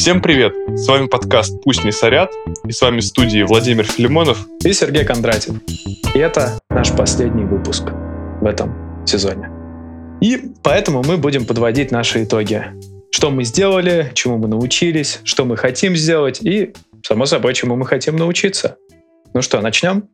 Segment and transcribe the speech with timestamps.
[0.00, 0.54] Всем привет!
[0.78, 2.32] С вами подкаст «Пусть не сорят»
[2.66, 5.56] и с вами в студии Владимир Филимонов и Сергей Кондратьев.
[6.14, 7.82] И это наш последний выпуск
[8.40, 9.50] в этом сезоне.
[10.22, 12.64] И поэтому мы будем подводить наши итоги.
[13.12, 16.72] Что мы сделали, чему мы научились, что мы хотим сделать и,
[17.06, 18.78] само собой, чему мы хотим научиться.
[19.34, 20.08] Ну что, начнем?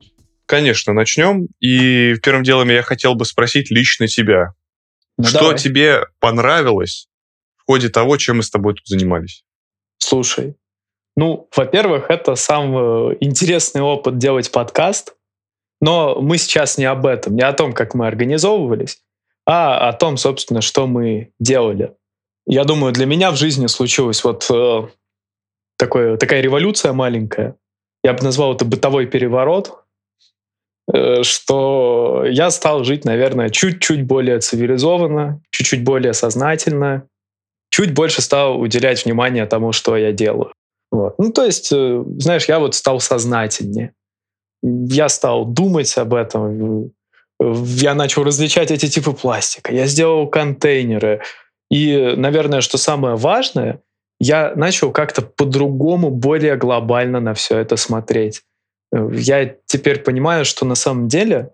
[0.46, 1.46] Конечно, начнем.
[1.61, 4.48] И первым делом я хотел бы спросить лично тебя.
[5.16, 5.59] Ну, что давай.
[5.59, 7.07] тебе понравилось
[7.57, 9.45] в ходе того, чем мы с тобой тут занимались?
[9.98, 10.56] Слушай,
[11.16, 15.16] ну, во-первых, это самый интересный опыт делать подкаст,
[15.80, 19.01] но мы сейчас не об этом, не о том, как мы организовывались,
[19.46, 21.95] а о том, собственно, что мы делали.
[22.46, 24.88] Я думаю, для меня в жизни случилась вот э,
[25.78, 27.56] такое, такая революция маленькая.
[28.04, 29.82] Я бы назвал это бытовой переворот,
[30.92, 37.09] э, что я стал жить, наверное, чуть-чуть более цивилизованно, чуть-чуть более сознательно,
[37.70, 40.52] чуть больше стал уделять внимание тому, что я делаю.
[40.90, 41.18] Вот.
[41.18, 43.92] Ну, то есть, э, знаешь, я вот стал сознательнее.
[44.62, 46.92] Я стал думать об этом.
[47.38, 49.72] Я начал различать эти типы пластика.
[49.72, 51.22] Я сделал контейнеры.
[51.70, 53.80] И, наверное, что самое важное,
[54.20, 58.42] я начал как-то по-другому, более глобально на все это смотреть.
[58.92, 61.50] Я теперь понимаю, что на самом деле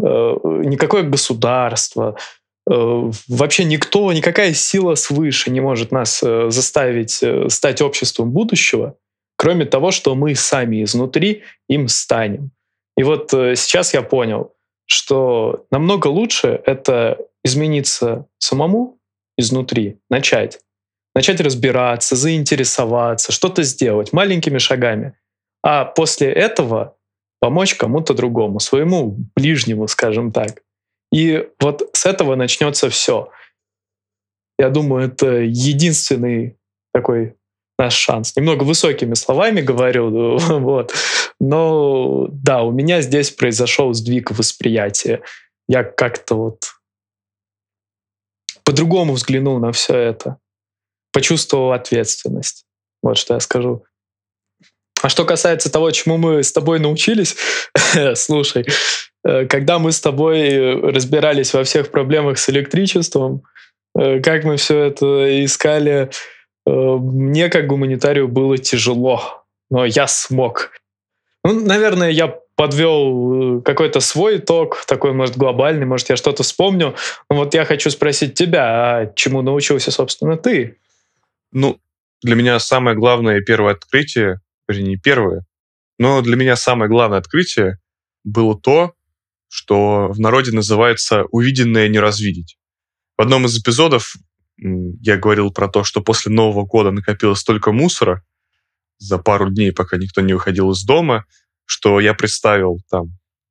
[0.00, 2.18] э, никакое государство, Э,
[2.66, 8.96] вообще никто, никакая сила свыше не может нас э, заставить э, стать обществом будущего,
[9.36, 12.50] кроме того, что мы сами изнутри им станем.
[12.96, 14.54] И вот сейчас я понял,
[14.86, 18.98] что намного лучше это измениться самому
[19.36, 20.60] изнутри, начать.
[21.14, 25.14] Начать разбираться, заинтересоваться, что-то сделать маленькими шагами.
[25.62, 26.96] А после этого
[27.40, 30.62] помочь кому-то другому, своему ближнему, скажем так.
[31.12, 33.30] И вот с этого начнется все.
[34.58, 36.58] Я думаю, это единственный
[36.92, 37.36] такой
[37.78, 38.34] наш шанс.
[38.36, 40.94] Немного высокими словами говорю, вот.
[41.38, 45.22] но да, у меня здесь произошел сдвиг восприятия.
[45.68, 46.60] Я как-то вот
[48.64, 50.38] по-другому взглянул на все это,
[51.12, 52.66] почувствовал ответственность.
[53.02, 53.84] Вот что я скажу.
[55.02, 57.36] А что касается того, чему мы с тобой научились,
[58.14, 58.64] слушай,
[59.26, 63.42] Э, когда мы с тобой разбирались во всех проблемах с электричеством,
[63.98, 66.10] э, как мы все это искали,
[66.66, 70.70] э, мне как гуманитарию было тяжело, но я смог.
[71.44, 76.94] Ну, наверное, я подвел какой-то свой итог, такой, может, глобальный, может, я что-то вспомню.
[77.28, 80.78] Но вот я хочу спросить тебя, а чему научился, собственно, ты?
[81.52, 81.78] Ну,
[82.22, 85.44] для меня самое главное первое открытие, вернее, не первое,
[85.98, 87.78] но для меня самое главное открытие
[88.24, 88.94] было то,
[89.48, 92.58] что в народе называется «увиденное не развидеть».
[93.16, 94.16] В одном из эпизодов
[94.58, 98.22] я говорил про то, что после Нового года накопилось столько мусора
[98.98, 101.24] за пару дней, пока никто не выходил из дома,
[101.64, 103.08] что я представил там,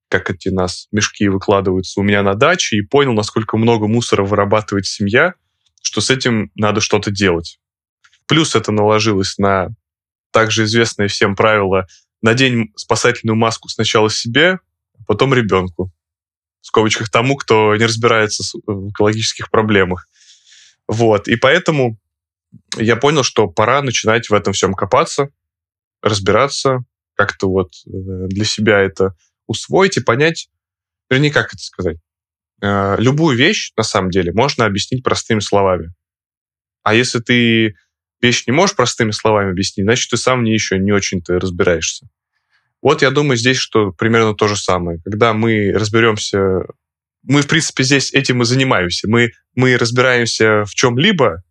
[0.10, 4.86] как эти нас мешки выкладываются у меня на даче и понял, насколько много мусора вырабатывает
[4.86, 5.34] семья,
[5.82, 7.60] что с этим надо что-то делать.
[8.28, 9.70] Плюс это наложилось на
[10.36, 11.88] также известное всем правило
[12.22, 14.60] «надень спасательную маску сначала себе,
[15.08, 15.94] потом ребенку.
[16.60, 20.10] В скобочках тому, кто не разбирается в экологических проблемах.
[20.90, 21.30] Вот.
[21.30, 21.98] И поэтому
[22.76, 25.30] я понял, что пора начинать в этом всем копаться,
[26.02, 26.80] разбираться,
[27.14, 29.16] как-то вот э, для себя это
[29.48, 30.50] усвоить и понять,
[31.10, 31.98] вернее, как это сказать,
[32.62, 35.94] э, любую вещь, на самом деле, можно объяснить простыми словами.
[36.84, 37.76] А если ты
[38.26, 42.08] вещь не можешь простыми словами объяснить, значит, ты сам не еще не очень-то разбираешься.
[42.82, 45.00] Вот я думаю здесь, что примерно то же самое.
[45.04, 46.66] Когда мы разберемся,
[47.24, 49.10] мы, в принципе, здесь этим и занимаемся.
[49.10, 51.44] Мы, мы разбираемся в чем-либо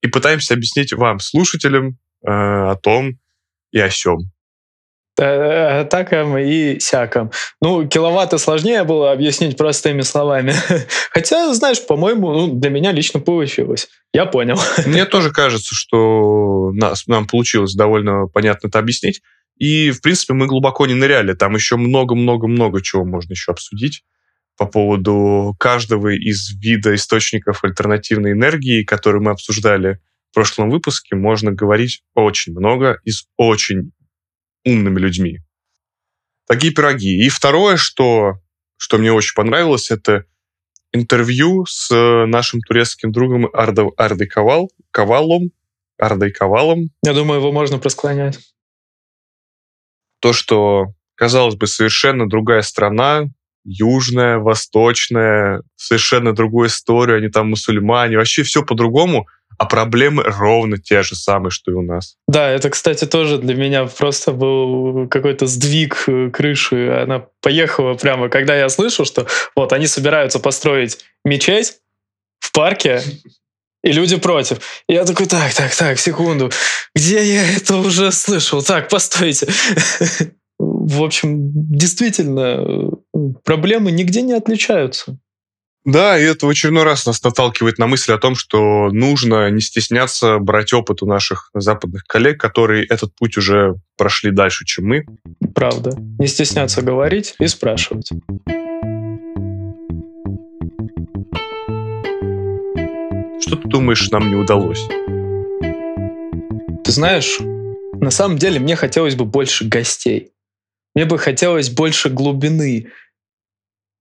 [0.00, 3.18] и пытаемся объяснить вам, слушателям, э, о том
[3.70, 4.30] и о сём.
[5.18, 7.32] Э, таком и сяком.
[7.60, 10.52] Ну, киловатты сложнее было объяснить простыми словами.
[11.10, 13.88] Хотя, знаешь, по-моему, ну, для меня лично получилось.
[14.12, 14.58] Я понял.
[14.86, 19.20] Мне тоже кажется, что нас, нам получилось довольно понятно это объяснить.
[19.58, 21.32] И, в принципе, мы глубоко не ныряли.
[21.32, 24.04] Там еще много-много-много чего можно еще обсудить
[24.56, 30.00] по поводу каждого из вида источников альтернативной энергии, которые мы обсуждали
[30.30, 33.92] в прошлом выпуске, можно говорить очень много и с очень
[34.64, 35.38] умными людьми.
[36.46, 37.24] Такие пироги.
[37.24, 38.40] И второе, что,
[38.76, 40.24] что мне очень понравилось, это
[40.92, 41.90] интервью с
[42.26, 45.50] нашим турецким другом Ардой, Ардой Ковал, Ковалом.
[45.98, 46.90] Ардой Ковалом.
[47.04, 48.38] Я думаю, его можно просклонять
[50.20, 53.24] то, что, казалось бы, совершенно другая страна,
[53.64, 59.26] южная, восточная, совершенно другую историю, они там мусульмане, вообще все по-другому,
[59.58, 62.16] а проблемы ровно те же самые, что и у нас.
[62.28, 66.90] Да, это, кстати, тоже для меня просто был какой-то сдвиг э, крыши.
[66.90, 69.26] Она поехала прямо, когда я слышу, что
[69.56, 71.78] вот они собираются построить мечеть
[72.38, 73.02] в парке,
[73.82, 74.58] и люди против.
[74.88, 76.50] И я такой, так, так, так, секунду,
[76.94, 78.62] где я это уже слышал?
[78.62, 79.48] Так, постойте.
[80.58, 85.18] В общем, действительно, э, проблемы нигде не отличаются.
[85.88, 89.62] Да, и это в очередной раз нас наталкивает на мысль о том, что нужно не
[89.62, 95.06] стесняться брать опыт у наших западных коллег, которые этот путь уже прошли дальше, чем мы.
[95.54, 95.92] Правда.
[96.18, 98.10] Не стесняться говорить и спрашивать.
[103.40, 104.86] Что ты думаешь, нам не удалось?
[106.84, 107.38] Ты знаешь,
[107.94, 110.32] на самом деле мне хотелось бы больше гостей.
[110.94, 112.88] Мне бы хотелось больше глубины.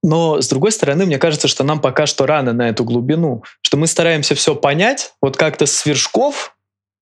[0.04, 3.78] Но, с другой стороны, мне кажется, что нам пока что рано на эту глубину, что
[3.78, 6.56] мы стараемся все понять, вот как-то с вершков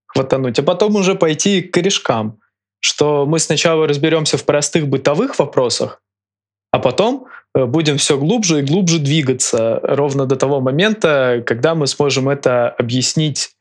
[0.08, 2.40] хватануть, а потом уже пойти к корешкам.
[2.80, 6.02] Что мы сначала разберемся в простых бытовых вопросах,
[6.72, 11.88] а потом э, будем все глубже и глубже двигаться ровно до того момента, когда мы
[11.88, 13.52] сможем это объяснить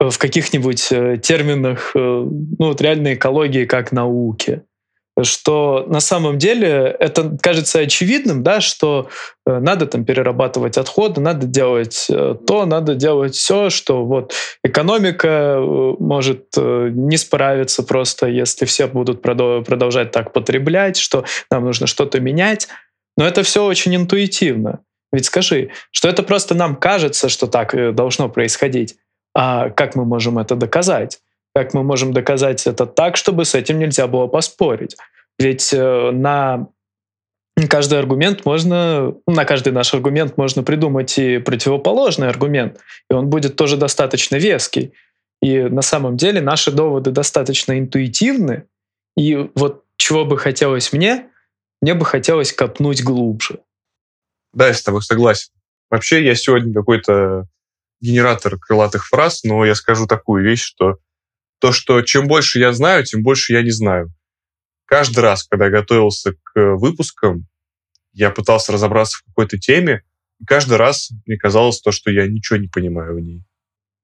[0.00, 4.62] э, в каких-нибудь э, терминах ну, вот реальной экологии как науки
[5.22, 9.08] что на самом деле это кажется очевидным, да, что
[9.46, 15.56] э, надо там перерабатывать отходы, надо делать э, то, надо делать все, что вот экономика
[15.56, 22.20] э, может не справиться просто, если все будут продолжать так потреблять, что нам нужно что-то
[22.20, 22.68] менять.
[23.16, 24.80] Но это все очень интуитивно.
[25.12, 28.96] Ведь скажи, что это просто нам кажется, что так должно происходить.
[29.34, 31.20] А как мы можем это доказать?
[31.56, 34.94] Как мы можем доказать это так, чтобы с этим нельзя было поспорить?
[35.38, 36.68] Ведь э, на
[37.70, 43.56] каждый аргумент можно, на каждый наш аргумент можно придумать и противоположный аргумент, и он будет
[43.56, 44.92] тоже достаточно веский.
[45.40, 48.64] И на самом деле наши доводы достаточно интуитивны,
[49.16, 51.30] и вот чего бы хотелось мне,
[51.80, 53.60] мне бы хотелось копнуть глубже.
[54.52, 55.54] Да, я с тобой согласен.
[55.88, 57.46] Вообще, я сегодня какой-то
[58.02, 60.98] генератор крылатых фраз, но я скажу такую вещь, что
[61.66, 64.12] то, что чем больше я знаю, тем больше я не знаю.
[64.84, 67.48] Каждый раз, когда я готовился к выпускам,
[68.12, 70.02] я пытался разобраться в какой-то теме,
[70.40, 73.42] и каждый раз мне казалось то, что я ничего не понимаю в ней.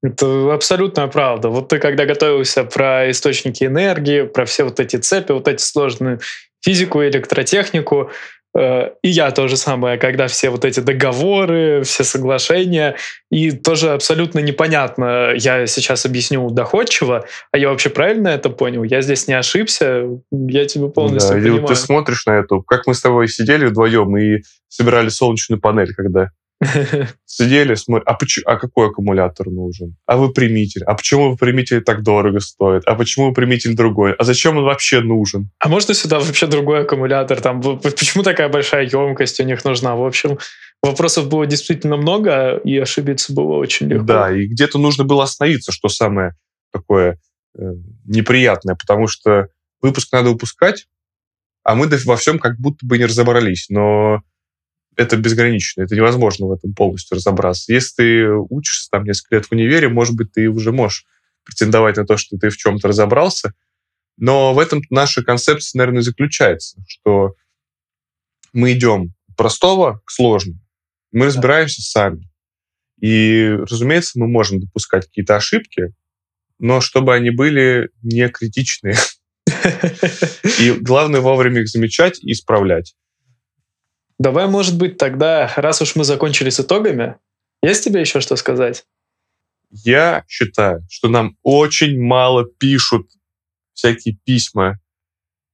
[0.02, 1.50] Это абсолютная правда.
[1.50, 6.18] Вот ты когда готовился про источники энергии, про все вот эти цепи, вот эти сложные
[6.60, 8.10] физику, электротехнику, Э,
[8.54, 12.96] и я то же самое, когда все вот эти договоры, все соглашения,
[13.30, 18.82] и тоже абсолютно непонятно, я сейчас объясню доходчиво, а я вообще правильно это понял?
[18.82, 21.56] Я здесь не ошибся, я тебя полностью да, понимаю.
[21.56, 25.60] И вот ты смотришь на это, как мы с тобой сидели вдвоем и собирали солнечную
[25.60, 26.30] панель, когда
[27.24, 29.96] Сидели, смотрят, а, почему, а какой аккумулятор нужен?
[30.06, 30.84] А выпрямитель?
[30.84, 32.82] А почему выпрямитель так дорого стоит?
[32.86, 34.12] А почему выпрямитель другой?
[34.12, 35.50] А зачем он вообще нужен?
[35.58, 37.40] А можно сюда вообще другой аккумулятор?
[37.40, 39.96] Там, почему такая большая емкость у них нужна?
[39.96, 40.38] В общем,
[40.82, 44.04] вопросов было действительно много, и ошибиться было очень легко.
[44.04, 46.36] Да, и где-то нужно было остановиться, что самое
[46.72, 47.18] такое
[47.58, 47.62] э,
[48.04, 49.48] неприятное, потому что
[49.80, 50.86] выпуск надо выпускать,
[51.64, 53.66] а мы во всем как будто бы не разобрались.
[53.68, 54.22] Но
[54.96, 57.72] это безгранично, это невозможно в этом полностью разобраться.
[57.72, 61.06] Если ты учишься там несколько лет в универе, может быть, ты уже можешь
[61.44, 63.54] претендовать на то, что ты в чем-то разобрался,
[64.16, 67.34] но в этом наша концепция, наверное, заключается, что
[68.52, 70.60] мы идем от простого к сложному,
[71.10, 72.28] мы разбираемся сами.
[73.00, 75.92] И, разумеется, мы можем допускать какие-то ошибки,
[76.58, 78.96] но чтобы они были не критичные.
[80.60, 82.94] И главное вовремя их замечать и исправлять.
[84.22, 87.16] Давай, может быть, тогда, раз уж мы закончили с итогами,
[87.60, 88.84] есть тебе еще что сказать?
[89.72, 93.10] Я считаю, что нам очень мало пишут
[93.72, 94.78] всякие письма.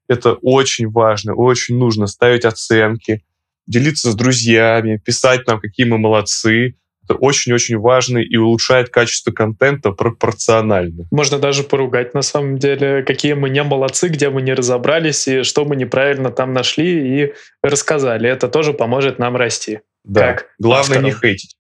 [0.07, 3.25] Это очень важно, очень нужно ставить оценки,
[3.67, 6.77] делиться с друзьями, писать нам, какие мы молодцы,
[7.15, 11.07] очень-очень важно и улучшает качество контента пропорционально.
[11.11, 15.43] Можно даже поругать на самом деле, какие мы не молодцы, где мы не разобрались и
[15.43, 18.29] что мы неправильно там нашли и рассказали.
[18.29, 19.81] Это тоже поможет нам расти.
[20.05, 20.33] Да.
[20.33, 21.05] Как Главное авторам.
[21.05, 21.57] не хейтить.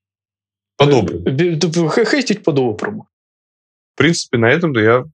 [0.76, 1.25] По-доброму.
[2.05, 3.09] Хейтить по-доброму.
[3.95, 5.05] В принципе, на этом да я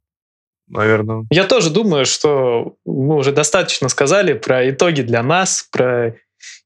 [0.68, 1.26] наверное.
[1.30, 6.16] Я тоже думаю, что мы уже достаточно сказали про итоги для нас, про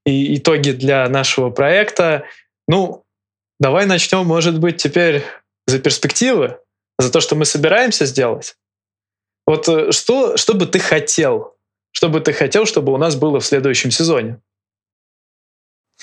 [0.05, 2.25] итоги для нашего проекта.
[2.67, 3.05] Ну,
[3.59, 5.25] Давай начнем, может быть, теперь
[5.67, 6.61] за перспективы,
[6.99, 8.57] за то, что мы собираемся сделать.
[9.47, 11.57] Вот э, что, что бы ты хотел?
[11.91, 14.41] Что бы ты хотел, чтобы у нас было в следующем сезоне?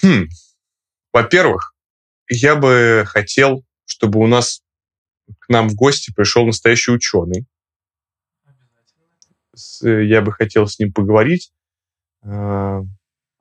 [0.02, 0.28] Хм.
[1.14, 1.74] Во-первых,
[2.28, 4.62] я бы хотел, чтобы у нас
[5.40, 7.46] к нам в гости пришел настоящий ученый.
[9.82, 11.54] Я бы хотел с ним поговорить,
[12.24, 12.82] а,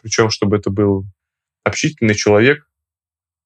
[0.01, 1.05] причем, чтобы это был
[1.65, 2.69] общительный человек,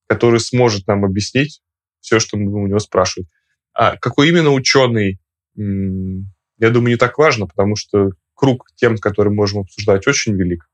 [0.08, 1.60] который сможет нам объяснить
[2.00, 3.28] все, что мы у него спрашиваем.
[3.74, 5.20] А какой именно ученый,
[5.56, 10.68] я думаю, не так важно, потому что круг тем, которые можем обсуждать, очень велик.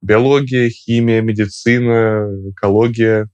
[0.00, 3.28] Биология, химия, медицина, экология.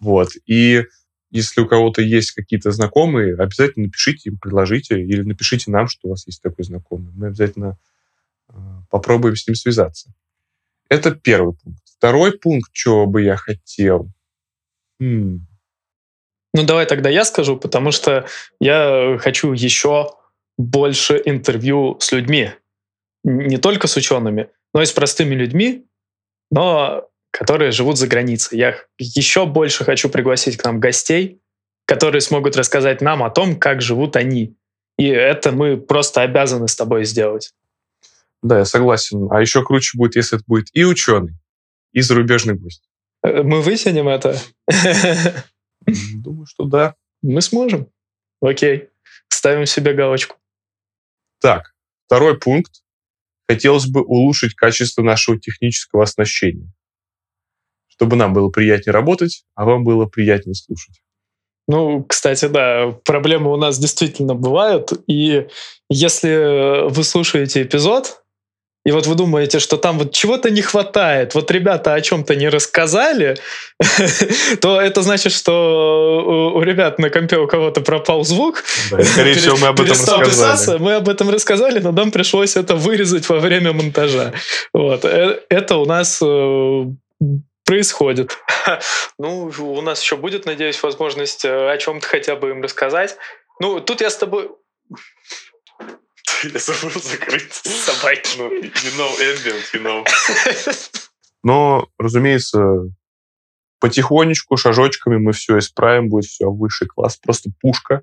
[0.00, 0.30] Вот.
[0.46, 0.84] И
[1.30, 6.10] если у кого-то есть какие-то знакомые, обязательно напишите им, предложите, или напишите нам, что у
[6.10, 7.12] вас есть такой знакомый.
[7.14, 7.78] Мы обязательно
[8.48, 8.54] э,
[8.90, 10.12] попробуем с ним связаться.
[10.90, 11.82] Это первый пункт.
[11.96, 14.12] Второй пункт, чего бы я хотел.
[16.54, 18.26] Ну, давай тогда я скажу, потому что
[18.60, 20.10] я хочу еще
[20.58, 22.52] больше интервью с людьми.
[23.24, 25.86] Не только с учеными, но и с простыми людьми,
[26.50, 28.58] но которые живут за границей.
[28.58, 31.40] Я еще больше хочу пригласить к нам гостей,
[31.86, 34.54] которые смогут рассказать нам о том, как живут они.
[34.98, 37.54] И это мы просто обязаны с тобой сделать.
[38.42, 39.28] Да, я согласен.
[39.30, 41.34] А еще круче будет, если это будет и ученый,
[41.92, 42.82] и зарубежный гость.
[43.22, 44.38] Э, мы вытянем это?
[46.14, 46.94] Думаю, что да.
[47.22, 47.88] Мы сможем.
[48.40, 48.88] Окей.
[49.28, 50.36] Ставим себе галочку.
[51.40, 51.74] Так,
[52.06, 52.82] второй пункт.
[53.48, 56.72] Хотелось бы улучшить качество нашего технического оснащения
[58.02, 61.02] чтобы нам было приятнее работать, а вам было приятнее слушать.
[61.68, 64.92] Ну, кстати, да, проблемы у нас действительно бывают.
[65.06, 65.46] И
[65.88, 68.21] если вы слушаете эпизод,
[68.84, 72.48] и вот вы думаете, что там вот чего-то не хватает, вот ребята о чем-то не
[72.48, 73.36] рассказали,
[74.60, 78.64] то это значит, что у, ребят на компе у кого-то пропал звук.
[78.64, 80.78] Скорее всего, мы об этом рассказали.
[80.78, 84.32] Мы об этом рассказали, но нам пришлось это вырезать во время монтажа.
[84.72, 85.04] Вот.
[85.04, 86.84] Э, это у нас э,
[87.64, 88.38] происходит.
[89.18, 93.16] Ну, у нас еще будет, надеюсь, возможность э, о чем-то хотя бы им рассказать.
[93.60, 94.50] Ну, тут я с тобой...
[96.42, 98.36] Я забыл закрыть собаки.
[98.38, 100.06] Ну, you know ambient, you know.
[101.42, 102.60] Но, разумеется,
[103.80, 108.02] потихонечку, шажочками мы все исправим, будет все высший класс, просто пушка.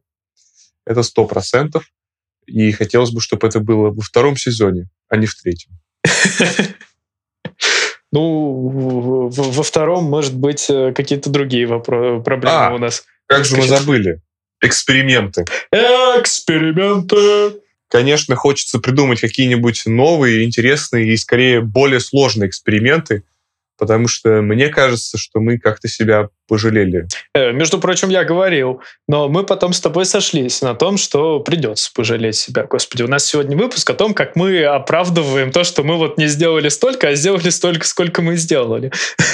[0.86, 1.86] Это сто процентов.
[2.46, 5.72] И хотелось бы, чтобы это было во втором сезоне, а не в третьем.
[8.12, 13.06] Ну, во втором, может быть, э, какие-то другие вопросы, проблемы а, у нас.
[13.28, 14.20] Как же мы забыли?
[14.62, 15.46] Эксперименты.
[15.72, 17.62] Эксперименты.
[17.90, 23.24] Конечно, хочется придумать какие-нибудь новые, интересные и, скорее, более сложные эксперименты,
[23.80, 27.08] потому что мне кажется, что мы как-то себя пожалели.
[27.34, 31.90] Э, между прочим, я говорил, но мы потом с тобой сошлись на том, что придется
[31.96, 32.66] пожалеть себя.
[32.66, 36.28] Господи, у нас сегодня выпуск о том, как мы оправдываем то, что мы вот не
[36.28, 38.92] сделали столько, а сделали столько, сколько мы сделали.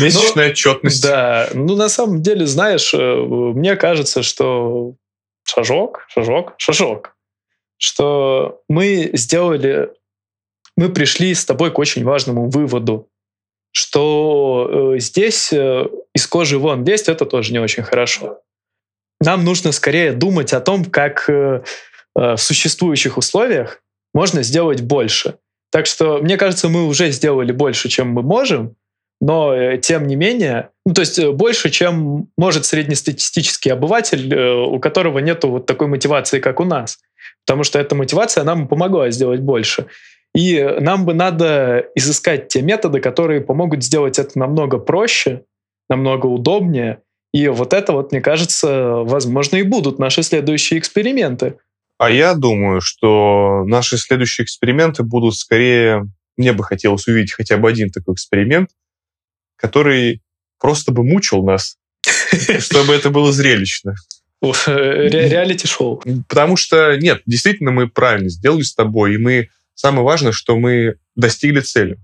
[0.00, 1.02] Месячная отчетность.
[1.02, 4.94] Да, ну на самом деле, знаешь, э, мне кажется, что
[5.44, 7.15] шажок, шажок, шажок,
[7.78, 9.90] что мы сделали,
[10.76, 13.08] мы пришли с тобой к очень важному выводу
[13.76, 18.40] что э, здесь э, из кожи вон лезть это тоже не очень хорошо.
[19.20, 23.82] Нам нужно скорее думать о том, как э, э, в существующих условиях
[24.14, 25.36] можно сделать больше.
[25.70, 28.76] Так что, мне кажется, мы уже сделали больше, чем мы можем,
[29.20, 34.80] но э, тем не менее, ну, то есть э, больше, чем может среднестатистический обыватель, у
[34.80, 36.98] которого нет вот такой мотивации, как у нас.
[37.46, 39.86] Потому что эта мотивация нам помогла сделать больше.
[40.34, 45.44] И нам бы надо изыскать те методы, которые помогут сделать это намного проще,
[45.88, 46.98] намного удобнее.
[47.32, 51.58] И вот это вот, мне кажется, возможно, и будут наши следующие эксперименты.
[51.98, 56.06] А я думаю, что наши следующие эксперименты будут скорее...
[56.36, 58.68] Мне бы хотелось увидеть хотя бы один такой эксперимент,
[59.56, 60.20] который
[60.60, 61.78] просто бы мучил нас,
[62.58, 63.94] чтобы это было зрелищно.
[64.66, 66.02] Реалити-шоу.
[66.28, 70.96] Потому что, нет, действительно, мы правильно сделали с тобой, и мы Самое важное, что мы
[71.14, 71.98] достигли цели.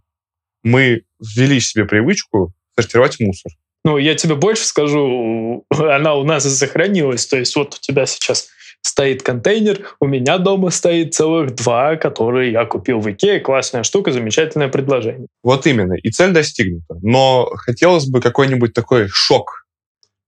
[0.63, 3.51] Мы ввели себе привычку сортировать мусор.
[3.85, 7.27] Ну, я тебе больше скажу, она у нас сохранилась.
[7.27, 8.49] То есть вот у тебя сейчас
[8.83, 13.41] стоит контейнер, у меня дома стоит целых два, которые я купил в Икее.
[13.41, 15.29] Классная штука, замечательное предложение.
[15.43, 15.95] Вот именно.
[15.95, 16.99] И цель достигнута.
[17.01, 19.62] Но хотелось бы какой-нибудь такой шок,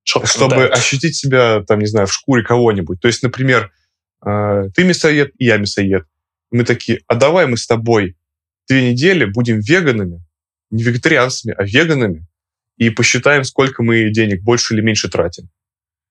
[0.04, 0.68] шок чтобы да.
[0.68, 3.00] ощутить себя, там, не знаю, в шкуре кого-нибудь.
[3.00, 3.72] То есть, например,
[4.24, 6.04] э, ты мясоед, и я мясоед
[6.54, 8.16] мы такие, а давай мы с тобой
[8.68, 10.24] две недели будем веганами,
[10.70, 12.26] не вегетарианцами, а веганами,
[12.76, 15.50] и посчитаем, сколько мы денег больше или меньше тратим.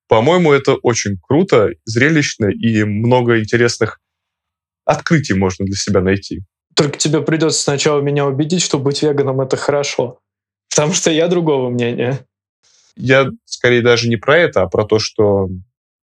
[0.09, 4.01] По-моему, это очень круто, зрелищно и много интересных
[4.83, 6.41] открытий можно для себя найти.
[6.75, 10.19] Только тебе придется сначала меня убедить, что быть веганом это хорошо.
[10.69, 12.25] Потому что я другого мнения.
[12.95, 15.49] Я скорее даже не про это, а про то, что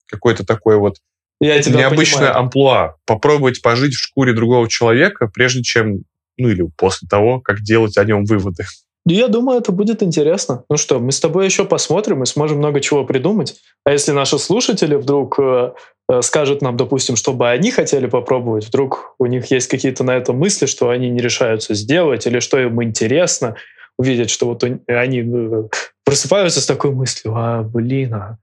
[0.06, 0.96] какой-то такой вот
[1.40, 2.38] Я тебя необычное понимаю.
[2.38, 2.96] амплуа.
[3.06, 6.02] Попробовать пожить в шкуре другого человека, прежде чем,
[6.36, 8.64] ну или после того, как делать о нем выводы.
[9.08, 10.64] Я думаю, это будет интересно.
[10.68, 13.54] Ну что, мы с тобой еще посмотрим и сможем много чего придумать.
[13.84, 15.74] А если наши слушатели вдруг э,
[16.10, 20.32] э, скажут нам, допустим, чтобы они хотели попробовать, вдруг у них есть какие-то на это
[20.32, 23.54] мысли, что они не решаются сделать, или что им интересно,
[23.98, 25.62] увидеть, что вот они э,
[26.04, 28.38] просыпаются с такой мыслью, а, блин, а,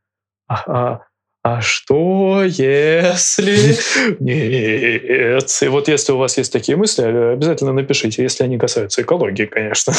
[0.48, 1.02] а, а-
[1.46, 3.76] а что если...
[4.20, 5.62] Нет.
[5.62, 9.46] И вот если у вас есть такие мысли, э, обязательно напишите, если они касаются экологии,
[9.46, 9.94] конечно.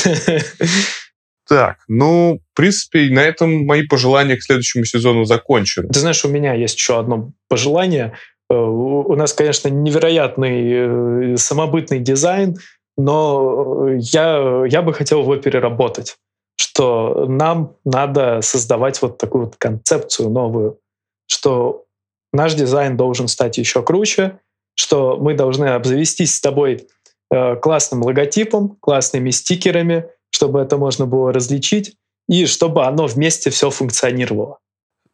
[1.47, 5.89] Так, ну, в принципе, на этом мои пожелания к следующему сезону закончены.
[5.89, 8.15] Ты знаешь, у меня есть еще одно пожелание.
[8.51, 12.57] Э, У нас, конечно, невероятный самобытный дизайн,
[12.97, 16.17] но я, я бы хотел его переработать,
[16.57, 20.79] что нам надо создавать вот такую вот концепцию новую,
[21.27, 21.85] что
[22.33, 24.41] наш дизайн должен стать еще круче,
[24.75, 26.87] что мы должны обзавестись с тобой
[27.31, 31.97] э, классным логотипом, классными стикерами, чтобы это можно было различить,
[32.29, 34.59] и чтобы оно вместе все функционировало.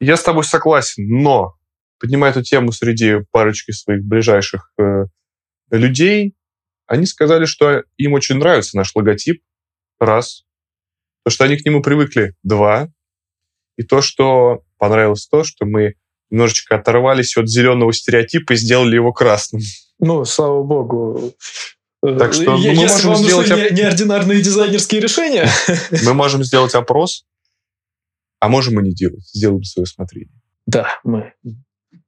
[0.00, 1.54] Я с тобой согласен, но
[1.98, 5.04] поднимая эту тему среди парочки своих ближайших э,
[5.70, 6.34] людей,
[6.90, 9.42] они сказали, что им очень нравится наш логотип,
[10.00, 10.42] раз.
[11.24, 12.88] То, что они к нему привыкли, два.
[13.76, 15.94] И то, что понравилось то, что мы
[16.30, 19.62] немножечко оторвались от зеленого стереотипа и сделали его красным.
[20.00, 21.32] Ну, слава богу.
[22.02, 25.48] Так что, Е- мы Если можем вам сделать оп- не- неординарные дизайнерские решения,
[26.04, 27.24] Мы можем сделать опрос,
[28.40, 29.22] а можем и не делать.
[29.32, 30.34] Сделаем свое усмотрение.
[30.66, 31.34] да, мы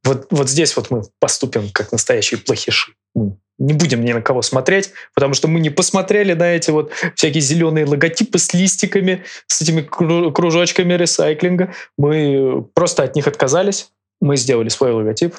[0.04, 2.92] вот, вот здесь вот мы поступим как настоящие плохиши.
[3.14, 6.90] Мы Не будем ни на кого смотреть, потому что мы не посмотрели на эти вот
[7.14, 11.72] всякие зеленые логотипы с листиками, с этими кру- кружочками ресайклинга.
[11.96, 13.90] Мы просто от них отказались.
[14.20, 15.36] Мы сделали свой логотип.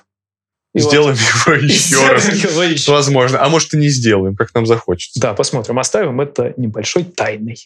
[0.76, 2.28] И вот- Сделаем его и еще раз.
[2.30, 2.91] его еще.
[2.91, 3.43] Возможно.
[3.43, 5.19] А может и не сделаем, как нам захочется.
[5.19, 5.78] Да, посмотрим.
[5.80, 7.58] Оставим это небольшой тайной.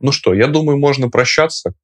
[0.00, 1.74] Ну что, я думаю, можно прощаться.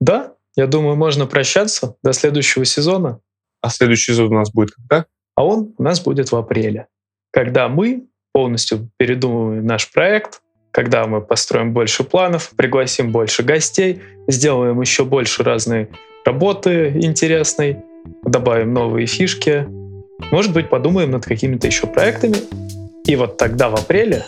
[0.00, 3.18] Да, я думаю, можно прощаться до следующего сезона.
[3.64, 5.06] А следующий сезон у нас будет когда?
[5.34, 6.86] А он у нас будет в апреле,
[7.32, 14.82] когда мы полностью передумываем наш проект, когда мы построим больше планов, пригласим больше гостей, сделаем
[14.82, 15.88] еще больше разной
[16.26, 17.78] работы интересной,
[18.22, 19.66] добавим новые фишки.
[20.30, 22.36] Может быть, подумаем над какими-то еще проектами.
[23.06, 24.26] И вот тогда в апреле,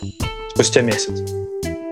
[0.54, 1.30] спустя месяц,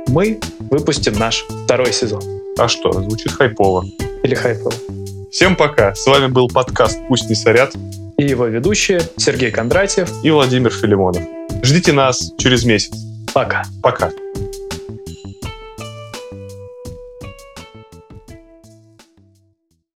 [0.08, 2.22] мы выпустим наш второй сезон.
[2.56, 3.84] А что, звучит хайпово.
[4.22, 4.72] Или хайпово.
[5.34, 5.96] Всем пока.
[5.96, 7.74] С вами был подкаст «Пусть не сорят»
[8.16, 10.08] И его ведущие Сергей Кондратьев.
[10.22, 11.24] и Владимир Филимонов.
[11.60, 12.96] Ждите нас через месяц.
[13.32, 13.64] Пока.
[13.82, 14.12] Пока.